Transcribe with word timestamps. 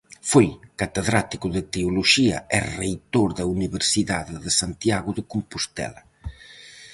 Foi 0.31 0.47
catedrático 0.81 1.47
de 1.55 1.61
Teoloxía 1.73 2.37
e 2.57 2.59
reitor 2.79 3.29
da 3.39 3.45
Universidade 3.55 4.33
de 4.43 4.51
Santiago 4.59 5.11
de 5.17 5.23
Compostela. 5.33 6.01